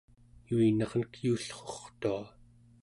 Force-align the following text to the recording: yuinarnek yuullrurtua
yuinarnek 0.47 1.11
yuullrurtua 1.23 2.23